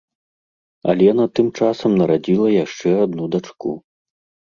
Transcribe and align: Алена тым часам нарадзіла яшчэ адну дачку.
Алена 0.93 1.27
тым 1.41 1.53
часам 1.61 1.91
нарадзіла 2.01 2.47
яшчэ 2.65 2.99
адну 3.07 3.33
дачку. 3.41 3.81